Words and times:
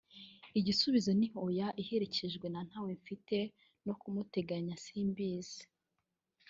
igisubizo 0.59 1.11
ni 1.19 1.27
Oya 1.45 1.67
iherekejwe 1.81 2.45
na 2.53 2.61
“Ntawe 2.67 2.91
mfite 2.99 3.37
no 3.85 3.93
kumuteganya 3.99 4.75
simbizi 4.83 5.61